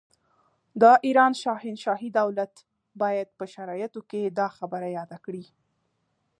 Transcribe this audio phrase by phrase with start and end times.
[0.81, 2.53] د ایران شاهنشاهي دولت
[3.01, 5.45] باید په شرایطو کې دا خبره یاده کړي.